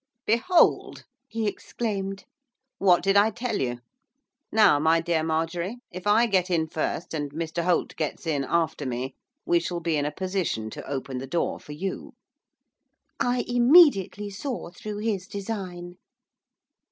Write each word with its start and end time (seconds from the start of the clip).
'Behold!' 0.25 1.03
he 1.27 1.45
exclaimed. 1.47 2.25
'What 2.79 3.03
did 3.03 3.15
I 3.15 3.29
tell 3.29 3.61
you? 3.61 3.77
Now, 4.51 4.79
my 4.79 4.99
dear 4.99 5.21
Marjorie, 5.23 5.77
if 5.91 6.07
I 6.07 6.25
get 6.25 6.49
in 6.49 6.65
first 6.67 7.13
and 7.13 7.29
Mr 7.33 7.63
Holt 7.63 7.95
gets 7.95 8.25
in 8.25 8.43
after 8.43 8.87
me, 8.87 9.13
we 9.45 9.59
shall 9.59 9.79
be 9.79 9.97
in 9.97 10.05
a 10.05 10.11
position 10.11 10.71
to 10.71 10.83
open 10.89 11.19
the 11.19 11.27
door 11.27 11.59
for 11.59 11.73
you.' 11.73 12.15
I 13.19 13.45
immediately 13.47 14.31
saw 14.31 14.71
through 14.71 15.01
his 15.01 15.27
design. 15.27 15.97